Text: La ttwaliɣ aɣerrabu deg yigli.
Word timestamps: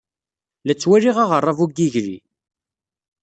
La 0.65 0.73
ttwaliɣ 0.75 1.17
aɣerrabu 1.23 1.65
deg 1.69 1.77
yigli. 1.81 2.17